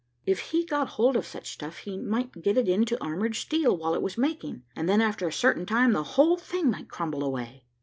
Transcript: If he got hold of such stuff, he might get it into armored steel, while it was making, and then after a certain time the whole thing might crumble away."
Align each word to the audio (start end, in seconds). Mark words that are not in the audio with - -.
If 0.25 0.39
he 0.49 0.65
got 0.65 0.87
hold 0.97 1.15
of 1.15 1.27
such 1.27 1.51
stuff, 1.51 1.77
he 1.77 1.95
might 1.95 2.41
get 2.41 2.57
it 2.57 2.67
into 2.67 2.99
armored 2.99 3.35
steel, 3.35 3.77
while 3.77 3.93
it 3.93 4.01
was 4.01 4.17
making, 4.17 4.63
and 4.75 4.89
then 4.89 4.99
after 4.99 5.27
a 5.27 5.31
certain 5.31 5.67
time 5.67 5.93
the 5.93 6.01
whole 6.17 6.37
thing 6.37 6.71
might 6.71 6.89
crumble 6.89 7.23
away." 7.23 7.65